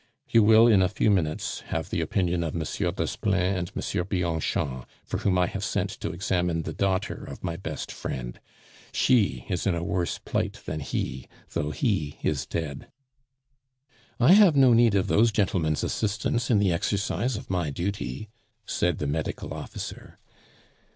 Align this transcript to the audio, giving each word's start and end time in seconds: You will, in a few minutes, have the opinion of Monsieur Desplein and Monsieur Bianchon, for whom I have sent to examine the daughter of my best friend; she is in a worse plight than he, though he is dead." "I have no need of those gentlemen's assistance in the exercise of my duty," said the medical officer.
You 0.27 0.41
will, 0.41 0.65
in 0.65 0.81
a 0.81 0.89
few 0.89 1.11
minutes, 1.11 1.59
have 1.67 1.91
the 1.91 2.01
opinion 2.01 2.43
of 2.43 2.55
Monsieur 2.55 2.89
Desplein 2.91 3.55
and 3.55 3.75
Monsieur 3.75 4.03
Bianchon, 4.03 4.83
for 5.05 5.19
whom 5.19 5.37
I 5.37 5.45
have 5.45 5.63
sent 5.63 5.91
to 5.99 6.11
examine 6.11 6.63
the 6.63 6.73
daughter 6.73 7.23
of 7.23 7.43
my 7.43 7.55
best 7.55 7.91
friend; 7.91 8.39
she 8.91 9.45
is 9.47 9.67
in 9.67 9.75
a 9.75 9.83
worse 9.83 10.17
plight 10.17 10.53
than 10.65 10.79
he, 10.79 11.27
though 11.51 11.69
he 11.69 12.17
is 12.23 12.47
dead." 12.47 12.87
"I 14.19 14.31
have 14.33 14.55
no 14.55 14.73
need 14.73 14.95
of 14.95 15.05
those 15.05 15.31
gentlemen's 15.31 15.83
assistance 15.83 16.49
in 16.49 16.57
the 16.57 16.73
exercise 16.73 17.37
of 17.37 17.51
my 17.51 17.69
duty," 17.69 18.27
said 18.65 18.97
the 18.97 19.05
medical 19.05 19.53
officer. 19.53 20.17